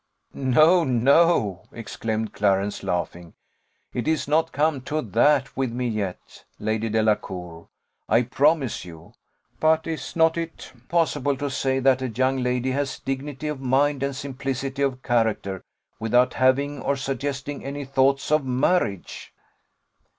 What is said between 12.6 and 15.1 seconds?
has dignity of mind and simplicity of